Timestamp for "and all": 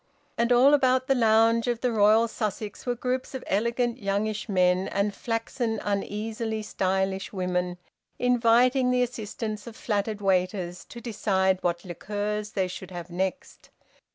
0.35-0.73